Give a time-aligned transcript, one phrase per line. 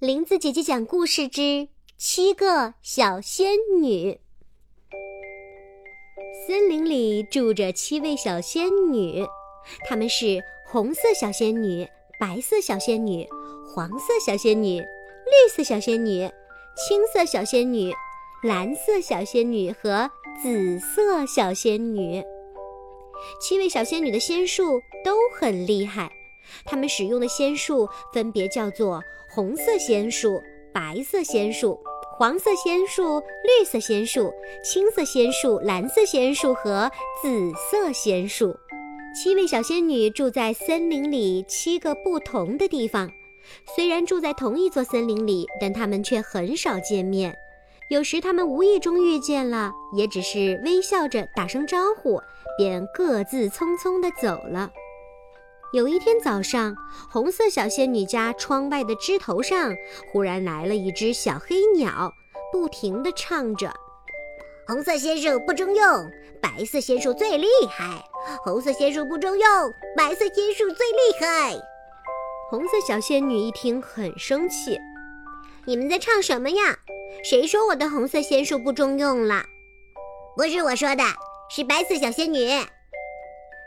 [0.00, 1.68] 林子姐姐讲故事之
[1.98, 3.50] 七个小仙
[3.82, 4.18] 女。
[6.46, 9.22] 森林里住着七位小仙女，
[9.86, 11.86] 她们是红色小仙女、
[12.18, 13.28] 白色小仙女、
[13.74, 16.20] 黄色小仙女、绿色小仙女、
[16.74, 17.92] 青色小仙女、
[18.42, 20.10] 蓝色小仙女和
[20.42, 22.24] 紫色小仙女。
[23.38, 26.10] 七位小仙女的仙术都很厉害。
[26.64, 30.40] 他们使用的仙术分别叫做红色仙术、
[30.72, 31.78] 白色仙术、
[32.18, 34.32] 黄色仙术、绿色仙术、
[34.62, 36.90] 青色仙术、蓝色仙术和
[37.22, 38.54] 紫色仙术。
[39.12, 43.10] 七位小仙女住在森林里七个不同的地方，
[43.74, 47.36] 虽然住在同一座森林里，但她们却很少见面。
[47.88, 52.20] 有时她们无意中遇见了，也只是微笑着打声招呼，
[52.56, 54.70] 便各自匆匆地走了。
[55.72, 56.74] 有一天早上，
[57.08, 59.72] 红色小仙女家窗外的枝头上
[60.10, 62.12] 忽然来了一只小黑鸟，
[62.52, 63.72] 不停地唱着
[64.66, 66.10] ：“红色仙术不中用，
[66.42, 68.02] 白色仙术最厉害；
[68.42, 69.48] 红色仙术不中用，
[69.96, 71.54] 白色仙术最厉害。”
[72.50, 74.76] 红色小仙女一听很生气
[75.66, 76.76] ：“你们在唱什么呀？
[77.22, 79.44] 谁说我的红色仙术不中用了？
[80.36, 81.04] 不是我说的，
[81.48, 82.48] 是白色小仙女。”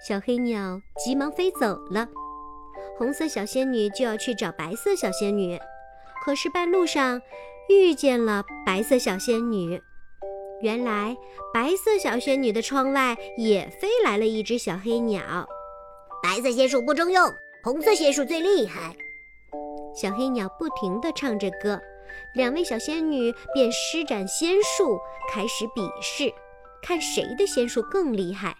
[0.00, 2.06] 小黑鸟急忙飞走了，
[2.96, 5.58] 红色小仙女就要去找白色小仙女，
[6.24, 7.20] 可是半路上
[7.68, 9.82] 遇见了白色小仙女。
[10.62, 11.16] 原来
[11.52, 15.46] 白色小仙女的窗外也飞来了一只小黑鸟。
[16.22, 17.32] 白色仙术不中用，
[17.64, 18.94] 红色仙术最厉害。
[19.94, 21.80] 小黑鸟不停地唱着歌，
[22.34, 24.98] 两位小仙女便施展仙术，
[25.32, 26.32] 开始比试，
[26.82, 28.56] 看谁的仙术更厉害。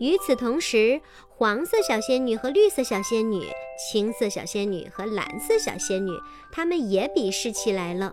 [0.00, 3.46] 与此同时，黄色小仙女和绿色小仙女、
[3.76, 6.12] 青色小仙女和蓝色小仙女，
[6.52, 8.12] 她们也比试起来了。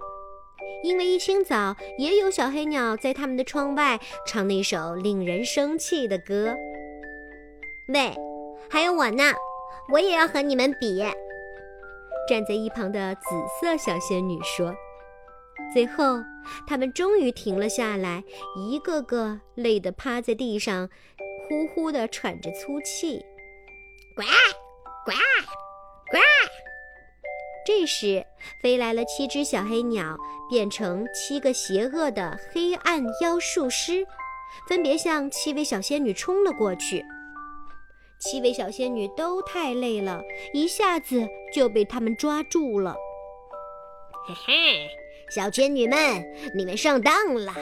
[0.83, 6.55] 因为一清早，也有小黑鸟在他们的窗外唱那首令人生气的歌。
[7.89, 8.15] 喂，
[8.69, 9.33] 还有我呢，
[9.91, 11.03] 我也要和你们比。
[12.27, 13.21] 站在一旁的紫
[13.61, 14.75] 色小仙女说。
[15.73, 16.17] 最后，
[16.67, 18.23] 他们终于停了下来，
[18.55, 20.89] 一个个累得趴在地上。
[21.47, 23.23] 呼呼地喘着粗气，
[24.15, 24.23] 呱
[25.05, 25.11] 呱
[26.11, 26.17] 呱！
[27.65, 28.25] 这时，
[28.61, 30.17] 飞来了七只小黑鸟，
[30.49, 34.05] 变成七个邪恶的黑暗妖术师，
[34.67, 37.03] 分别向七位小仙女冲了过去。
[38.19, 40.21] 七位小仙女都太累了，
[40.53, 42.95] 一下子就被他们抓住了。
[44.27, 44.87] 嘿嘿，
[45.29, 46.23] 小仙女们，
[46.55, 47.53] 你们上当了！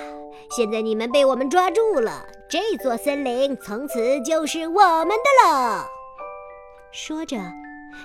[0.56, 5.88] 现在你们被我们抓住了，这座森林从此就是我们的了。
[6.92, 7.36] 说着，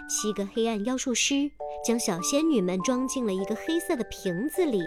[0.08, 1.50] 七个黑暗妖术师
[1.84, 4.80] 将小仙女们装进了一个黑色的瓶子里。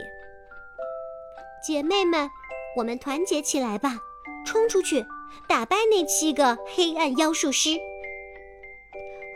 [1.64, 2.28] 姐妹们，
[2.76, 4.00] 我们团结起来吧，
[4.48, 5.06] 冲出去，
[5.48, 7.70] 打败那七个黑暗妖术师！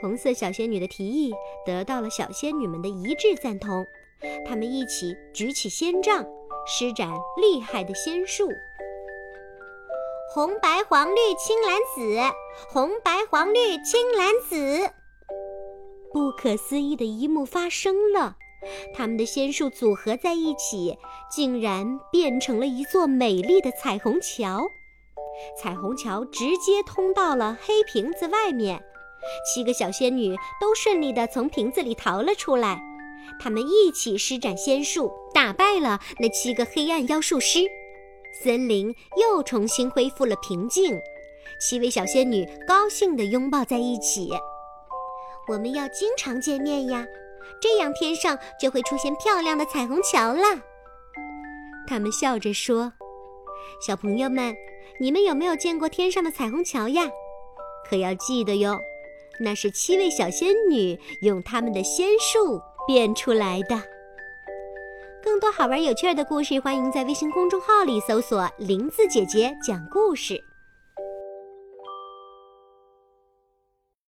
[0.01, 1.35] 红色小仙女的提议
[1.67, 3.85] 得到了小仙女们的一致赞同，
[4.43, 6.25] 她们一起举起仙杖。
[6.67, 7.07] 施展
[7.39, 8.49] 厉害的仙术，
[10.33, 12.19] 红白黄绿青蓝紫，
[12.67, 14.89] 红白黄绿青蓝紫。
[16.11, 18.35] 不可思议的一幕发生了，
[18.93, 20.97] 他们的仙术组合在一起，
[21.31, 24.67] 竟然变成了一座美丽的彩虹桥。
[25.57, 28.83] 彩虹桥直接通到了黑瓶子外面，
[29.45, 32.81] 七个小仙女都顺利地从瓶子里逃了出来。
[33.39, 37.59] 他们一起施展仙术，打败了那七个黑暗妖术师，
[38.43, 40.99] 森林又重新恢复了平静。
[41.59, 44.29] 七位小仙女高兴地拥抱在一起。
[45.47, 47.05] 我们要经常见面呀，
[47.61, 50.61] 这样天上就会出现漂亮的彩虹桥啦。
[51.87, 52.93] 他们笑着说
[53.85, 54.55] ：“小朋友们，
[54.99, 57.09] 你们有没有见过天上的彩虹桥呀？
[57.89, 58.79] 可要记得哟，
[59.39, 63.81] 那是七位小仙女用他们的仙术。”变出来的。
[65.25, 70.39] 更多好玩有趣的故事，欢迎在微信公众号里搜索“林子姐姐讲故事”。